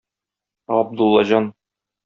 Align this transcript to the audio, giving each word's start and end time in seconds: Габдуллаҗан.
Габдуллаҗан. 0.71 1.45